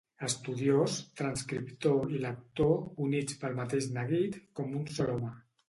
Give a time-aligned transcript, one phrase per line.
[0.27, 2.73] Estudiós, transcriptor i lector
[3.09, 5.35] units pel mateix neguit, com un sol home.